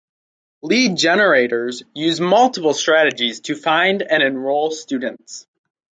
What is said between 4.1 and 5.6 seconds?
enroll students.